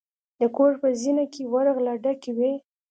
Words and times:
د 0.39 0.41
کور 0.55 0.71
په 0.81 0.87
زینه 1.01 1.25
کې 1.33 1.43
ورغله 1.53 1.93
ډکې 2.03 2.31
وې. 2.37 2.53